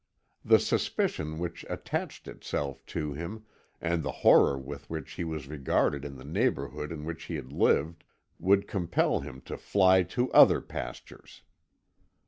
[0.43, 3.45] The suspicion which attached itself to him,
[3.79, 7.51] and the horror with which he was regarded in the neighbourhood in which he had
[7.53, 8.03] lived,
[8.39, 11.43] would compel him to fly to other pastures.